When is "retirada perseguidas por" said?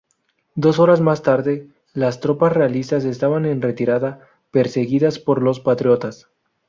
3.61-5.43